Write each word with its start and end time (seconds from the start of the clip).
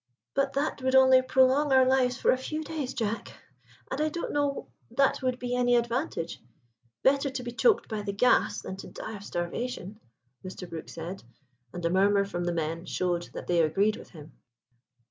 "But 0.33 0.53
that 0.53 0.81
would 0.81 0.95
only 0.95 1.21
prolong 1.21 1.71
our 1.71 1.85
lives 1.85 2.17
for 2.17 2.31
a 2.31 2.35
few 2.39 2.63
days, 2.63 2.95
Jack, 2.95 3.33
and 3.91 4.01
I 4.01 4.09
don't 4.09 4.33
know 4.33 4.65
that 4.89 5.21
would 5.21 5.37
be 5.37 5.55
any 5.55 5.75
advantage. 5.75 6.41
Better 7.03 7.29
to 7.29 7.43
be 7.43 7.51
choked 7.51 7.87
by 7.87 8.01
the 8.01 8.11
gas 8.11 8.63
than 8.63 8.77
to 8.77 8.87
die 8.87 9.15
of 9.15 9.23
starvation," 9.23 9.99
Mr. 10.43 10.67
Brook 10.67 10.89
said; 10.89 11.21
and 11.71 11.85
a 11.85 11.91
murmur 11.91 12.25
from 12.25 12.45
the 12.45 12.51
men 12.51 12.87
showed 12.87 13.29
that 13.33 13.45
they 13.45 13.61
agreed 13.61 13.95
with 13.95 14.09
him. 14.09 14.31